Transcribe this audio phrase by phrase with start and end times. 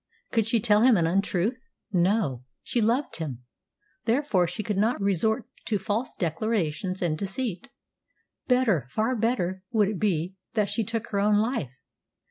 [0.31, 1.69] Could she tell him an untruth?
[1.93, 2.43] No.
[2.63, 3.43] She loved him,
[4.05, 7.69] therefore she could not resort to false declarations and deceit.
[8.47, 11.75] Better far better would it be that she took her own life.